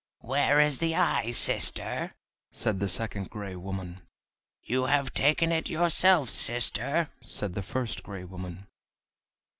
"Where 0.21 0.59
is 0.59 0.79
the 0.79 0.95
eye, 0.95 1.29
sister?" 1.29 2.15
said 2.49 2.79
the 2.79 2.89
second 2.89 3.29
gray 3.29 3.55
woman. 3.55 4.01
"You 4.63 4.85
have 4.85 5.13
taken 5.13 5.51
it 5.51 5.69
yourself, 5.69 6.27
sister," 6.31 7.09
said 7.23 7.53
the 7.53 7.61
first 7.61 8.01
gray 8.01 8.23
woman. 8.23 8.65